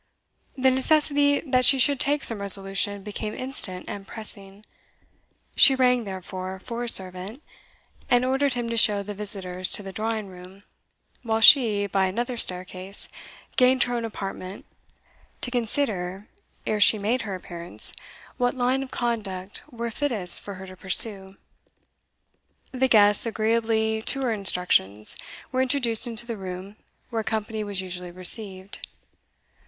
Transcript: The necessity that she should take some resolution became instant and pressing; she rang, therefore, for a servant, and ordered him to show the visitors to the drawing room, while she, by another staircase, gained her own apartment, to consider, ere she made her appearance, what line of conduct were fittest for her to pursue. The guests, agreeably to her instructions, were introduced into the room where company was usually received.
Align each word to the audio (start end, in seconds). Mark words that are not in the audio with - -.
The 0.57 0.71
necessity 0.71 1.41
that 1.41 1.63
she 1.63 1.77
should 1.77 1.99
take 1.99 2.23
some 2.23 2.41
resolution 2.41 3.03
became 3.03 3.35
instant 3.35 3.85
and 3.87 4.07
pressing; 4.07 4.65
she 5.55 5.75
rang, 5.75 6.05
therefore, 6.05 6.57
for 6.59 6.83
a 6.83 6.89
servant, 6.89 7.43
and 8.09 8.25
ordered 8.25 8.55
him 8.55 8.67
to 8.71 8.77
show 8.77 9.03
the 9.03 9.13
visitors 9.13 9.69
to 9.69 9.83
the 9.83 9.91
drawing 9.93 10.25
room, 10.25 10.63
while 11.21 11.39
she, 11.39 11.85
by 11.85 12.07
another 12.07 12.35
staircase, 12.35 13.09
gained 13.57 13.83
her 13.83 13.93
own 13.93 14.03
apartment, 14.03 14.65
to 15.41 15.51
consider, 15.51 16.25
ere 16.65 16.79
she 16.79 16.97
made 16.97 17.21
her 17.21 17.35
appearance, 17.35 17.93
what 18.37 18.55
line 18.57 18.81
of 18.81 18.89
conduct 18.89 19.61
were 19.69 19.91
fittest 19.91 20.41
for 20.41 20.55
her 20.55 20.65
to 20.65 20.75
pursue. 20.75 21.37
The 22.71 22.87
guests, 22.87 23.27
agreeably 23.27 24.01
to 24.01 24.21
her 24.21 24.33
instructions, 24.33 25.15
were 25.51 25.61
introduced 25.61 26.07
into 26.07 26.25
the 26.25 26.37
room 26.37 26.77
where 27.11 27.23
company 27.23 27.63
was 27.63 27.81
usually 27.81 28.09
received. 28.09 28.79